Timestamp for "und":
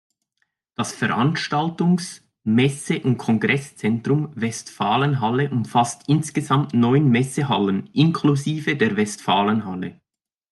3.03-3.19